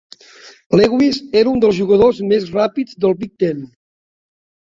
[0.79, 3.61] Lewis era un dels jugadors més ràpids del Big Ten.